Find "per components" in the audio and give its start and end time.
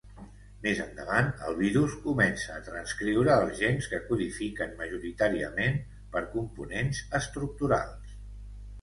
6.17-7.07